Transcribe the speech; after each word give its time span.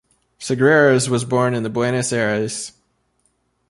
Sagreras 0.39 1.09
was 1.09 1.25
born 1.25 1.53
in 1.53 1.71
Buenos 1.71 2.11
Aires. 2.11 2.71